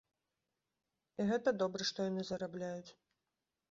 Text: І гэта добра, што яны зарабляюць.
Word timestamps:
І 1.19 1.29
гэта 1.33 1.49
добра, 1.61 1.81
што 1.93 1.99
яны 2.11 2.21
зарабляюць. 2.35 2.91